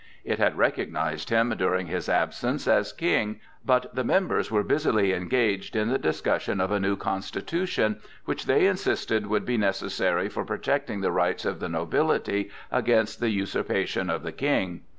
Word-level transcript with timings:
It 0.25 0.39
had 0.39 0.57
recognized 0.57 1.29
him, 1.29 1.53
during 1.55 1.85
his 1.85 2.09
absence, 2.09 2.67
as 2.67 2.91
King, 2.91 3.39
but 3.63 3.93
the 3.93 4.03
members 4.03 4.49
were 4.49 4.63
busily 4.63 5.13
engaged 5.13 5.75
in 5.75 5.89
the 5.89 5.99
discussion 5.99 6.59
of 6.59 6.71
a 6.71 6.79
new 6.79 6.95
constitution, 6.95 8.01
which 8.25 8.47
they 8.47 8.65
insisted 8.65 9.27
would 9.27 9.45
be 9.45 9.57
necessary 9.57 10.27
for 10.27 10.43
protecting 10.43 11.01
the 11.01 11.11
rights 11.11 11.45
of 11.45 11.59
the 11.59 11.69
nobility 11.69 12.49
against 12.71 13.19
the 13.19 13.29
usurpation 13.29 14.09
of 14.09 14.23
the 14.23 14.31
King. 14.31 14.81